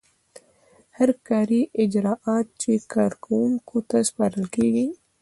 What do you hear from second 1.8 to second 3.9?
اجراات چې کارکوونکي